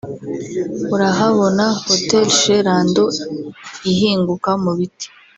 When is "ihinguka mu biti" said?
3.91-5.07